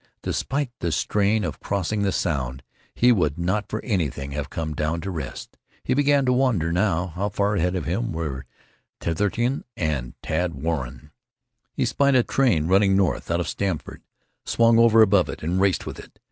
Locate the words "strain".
0.91-1.43